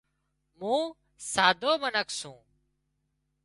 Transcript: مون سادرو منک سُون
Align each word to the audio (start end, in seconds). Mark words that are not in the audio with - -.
مون 0.59 0.83
سادرو 1.33 1.73
منک 1.81 2.09
سُون 2.19 2.41